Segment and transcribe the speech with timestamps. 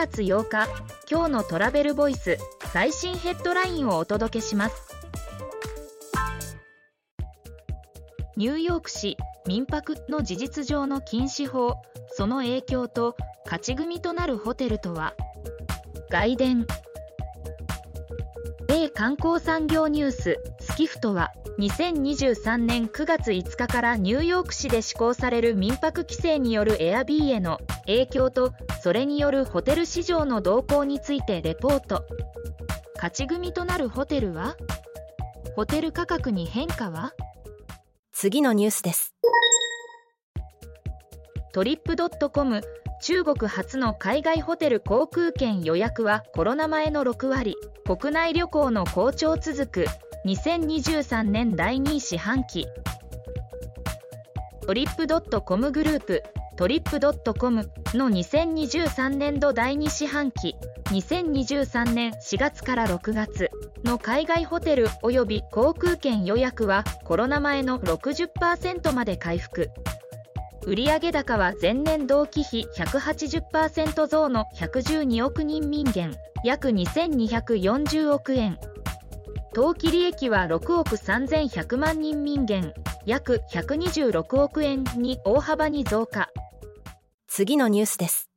[0.00, 0.66] 月8日
[1.10, 2.38] 今日のトラベルボイス
[2.72, 4.96] 最新ヘッドラインをお届けします。
[8.34, 15.12] ニューヨーク市民泊の事実上の禁止法その影響と勝ち組となるホテルとは？
[16.08, 16.66] 外伝。
[18.68, 20.38] 米観光産業ニュース
[20.70, 32.06] スキフトは2023年9月5日からニューヨーク市で施行される民泊規制によるエアビーへの影響とそれによるホテル市場の動向についてレポート。
[32.94, 34.56] 勝ち組となるホテルは？
[35.56, 37.12] ホテル価格に変化は？
[38.12, 39.14] 次のニュースです。
[41.52, 42.62] トリップドットコム
[43.02, 47.56] 中国初の海外ホテル航空券予約はコロナ前の6割。
[47.84, 49.86] 国内旅行の好調続く
[50.26, 52.66] 2023年第2四半期
[54.66, 60.56] Trip.com GroupTrip.com の2023年度第2四半期
[60.90, 63.50] 2023年4月から6月
[63.82, 69.70] の海外ホテル及び航空券予約はコロナ前の60%まで回復。
[70.66, 78.58] 売上高は前年同期比180%増の112億人民元約2240億円。
[79.52, 82.72] 当期利益は6億3100万人民元
[83.04, 86.28] 約126億円に大幅に増加。
[87.26, 88.30] 次のニュースです。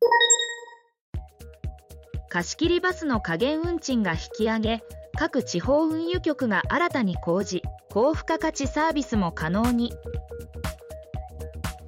[2.30, 4.84] 貸切バスの加減運賃が引き上げ
[5.16, 9.94] 各地方運輸局が新たに講じ高付加価値サービスも可能に。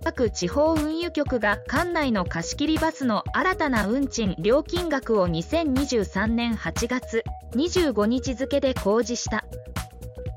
[0.04, 7.24] 各地方運輸局が管内の貸切バスの新たな運賃料金額を2023年8月
[7.56, 9.46] 25日付で公示した。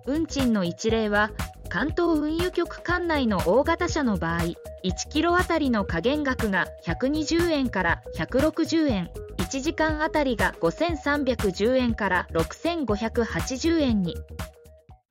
[0.06, 1.30] 運賃の一例は
[1.68, 4.40] 関東運輸局管内の大型車の場合
[4.84, 14.16] 1キロあたりの加減額が120円から160円1時間あたりが5310円から6580円に。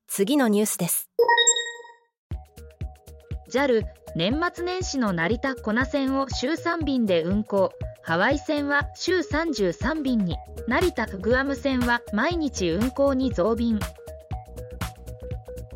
[0.08, 1.10] 次のニュースです。
[3.50, 3.84] JAL
[4.16, 7.72] 年末年始の成田コナ線を週3便で運行
[8.08, 13.78] ハワイ線は週33便に成田グアム線は毎日運行に増便。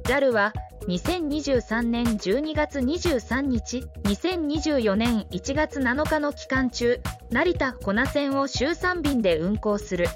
[0.04, 0.54] JAL は
[0.88, 10.06] 2023年12月23日2024年1月7日の期間中成田コナ線を週3便で運行する。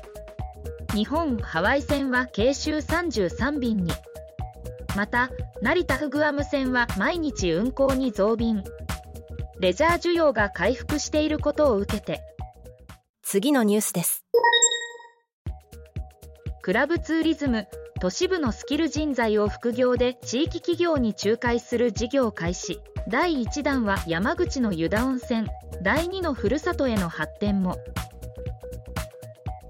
[0.94, 3.92] 日本ハワイ線は計週33便に。
[4.96, 5.28] また
[5.60, 8.64] 成田グアム線は毎日運行に増便。
[9.58, 12.20] レジャー需要が回復していることを受けて。
[13.22, 14.26] 次のニュースです。
[16.60, 17.66] クラブツーリズム
[17.98, 22.80] 都市部のスキル人材を副業で地域企業に仲介する事業開始。
[23.08, 25.48] 第1弾は山口の湯田温泉。
[25.82, 27.78] 第2のふるさとへの発展も。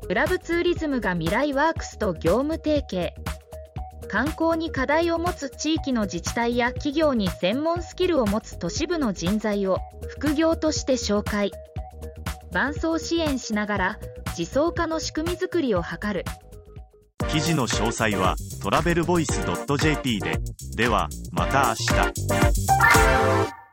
[0.08, 3.12] クラブツーリズムが未来ワークスと業務提携
[4.16, 11.52] 観光に課題を持つ地域の自治体や企業に専門スキルを持つ都市部の人材を副業として紹介。
[12.50, 13.98] 伴走支援しながら
[14.34, 16.24] 自走化の仕組みづくりを図る。
[17.28, 19.38] 記事の詳細はトラベルボイス
[19.78, 20.38] .jp で。
[20.76, 23.56] ではまた明日。